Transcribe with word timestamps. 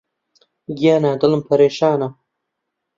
گیانە 0.77 1.11
دڵم 1.21 1.41
پەرێشانە 1.47 2.09